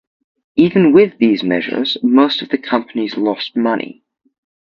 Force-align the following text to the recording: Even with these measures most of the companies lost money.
Even 0.55 0.93
with 0.93 1.19
these 1.19 1.43
measures 1.43 1.95
most 2.01 2.41
of 2.41 2.49
the 2.49 2.57
companies 2.57 3.17
lost 3.17 3.55
money. 3.55 4.03